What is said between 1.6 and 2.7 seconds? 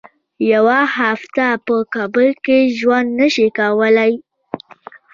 په کابل کې